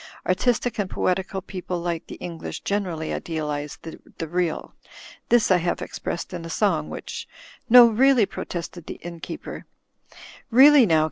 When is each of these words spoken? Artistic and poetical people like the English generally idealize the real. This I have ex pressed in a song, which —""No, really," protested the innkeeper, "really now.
Artistic 0.25 0.79
and 0.79 0.89
poetical 0.89 1.43
people 1.43 1.79
like 1.79 2.07
the 2.07 2.15
English 2.15 2.61
generally 2.61 3.13
idealize 3.13 3.77
the 3.83 4.27
real. 4.27 4.73
This 5.29 5.51
I 5.51 5.57
have 5.57 5.79
ex 5.79 5.99
pressed 5.99 6.33
in 6.33 6.43
a 6.43 6.49
song, 6.49 6.89
which 6.89 7.27
—""No, 7.69 7.85
really," 7.85 8.25
protested 8.25 8.87
the 8.87 8.95
innkeeper, 9.03 9.67
"really 10.49 10.87
now. 10.87 10.99